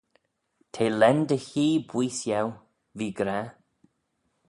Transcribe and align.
T'eh 0.71 0.93
lane 0.99 1.27
dy 1.29 1.37
hee 1.47 1.83
booise 1.87 2.29
eu, 2.41 2.47
v'ee 2.97 3.15
gra. 3.17 3.39